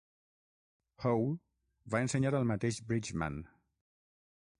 Howe 1.03 1.27
va 1.95 2.01
ensenyar 2.05 2.31
al 2.39 2.47
mateix 2.53 2.81
Bridgman. 2.93 3.37